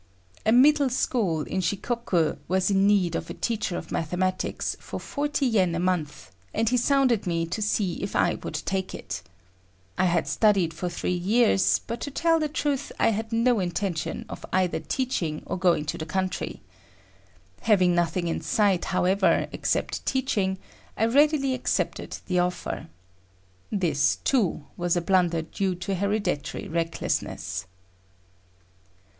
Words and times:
A 0.47 0.51
middle 0.51 0.89
school 0.89 1.41
in 1.41 1.61
Shikoku 1.61 2.39
was 2.47 2.71
in 2.71 2.87
need 2.87 3.13
of 3.15 3.29
a 3.29 3.35
teacher 3.35 3.77
of 3.77 3.91
mathematics 3.91 4.75
for 4.79 4.99
forty 4.99 5.45
yen 5.45 5.75
a 5.75 5.79
month, 5.79 6.31
and 6.55 6.67
he 6.69 6.75
sounded 6.75 7.27
me 7.27 7.45
to 7.45 7.61
see 7.61 8.01
if 8.01 8.15
I 8.15 8.33
would 8.33 8.55
take 8.65 8.95
it. 8.95 9.21
I 9.99 10.05
had 10.05 10.27
studied 10.27 10.73
for 10.73 10.89
three 10.89 11.13
years, 11.13 11.79
but 11.85 12.01
to 12.01 12.09
tell 12.09 12.39
the 12.39 12.49
truth, 12.49 12.91
I 12.99 13.09
had 13.11 13.31
no 13.31 13.59
intention 13.59 14.25
of 14.27 14.43
either 14.51 14.79
teaching 14.79 15.43
or 15.45 15.55
going 15.55 15.85
to 15.85 15.99
the 15.99 16.05
country. 16.07 16.61
Having 17.61 17.93
nothing 17.93 18.25
in 18.27 18.41
sight, 18.41 18.85
however, 18.85 19.47
except 19.51 20.03
teaching, 20.07 20.57
I 20.97 21.05
readily 21.05 21.53
accepted 21.53 22.17
the 22.25 22.39
offer. 22.39 22.87
This 23.71 24.15
too 24.23 24.65
was 24.77 24.95
a 24.97 25.01
blunder 25.01 25.43
due 25.43 25.75
to 25.75 25.93
hereditary 25.93 26.67
recklessness. 26.67 27.67